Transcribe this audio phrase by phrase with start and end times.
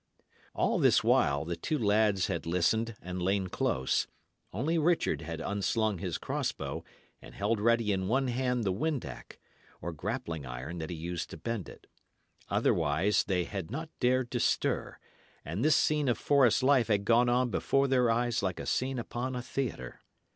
[0.55, 4.07] All this while the two lads had listened and lain close;
[4.51, 6.83] only Richard had unslung his cross bow,
[7.21, 9.37] and held ready in one hand the windac,
[9.79, 11.85] or grappling iron that he used to bend it.
[12.49, 14.97] Otherwise they had not dared to stir;
[15.45, 18.97] and this scene of forest life had gone on before their eyes like a scene
[18.97, 20.01] upon a theatre.